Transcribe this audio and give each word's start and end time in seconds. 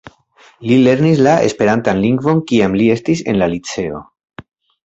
Li 0.69 0.77
lernis 0.85 1.19
la 1.27 1.35
esperantan 1.49 2.01
lingvon 2.05 2.43
kiam 2.53 2.79
li 2.81 2.91
estis 2.97 3.25
en 3.35 3.41
la 3.43 3.51
liceo. 3.55 4.01